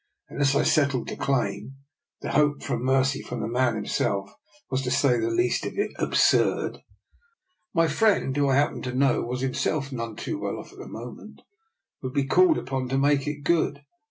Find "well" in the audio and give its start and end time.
10.39-10.57